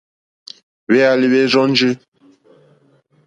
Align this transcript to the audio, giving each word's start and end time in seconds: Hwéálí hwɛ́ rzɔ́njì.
Hwéálí 0.87 1.27
hwɛ́ 1.31 1.45
rzɔ́njì. 1.51 1.89